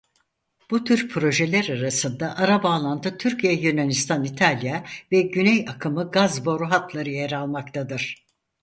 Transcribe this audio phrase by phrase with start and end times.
[0.71, 8.25] Bu tür projeler arasında "Ara Bağlantı Türkiye-Yunanistan-İtalya" ve "Güney Akımı" gaz boru hatları yer almaktadır.